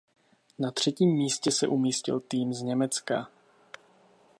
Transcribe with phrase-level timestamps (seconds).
[0.59, 3.29] Na třetím místě se umístil tým z Německa.